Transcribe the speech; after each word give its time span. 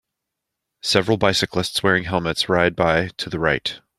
Several 0.81 1.15
bicyclists 1.17 1.83
wearing 1.83 2.05
helmets 2.05 2.49
ride 2.49 2.75
by 2.75 3.09
to 3.17 3.29
the 3.29 3.37
right. 3.37 3.79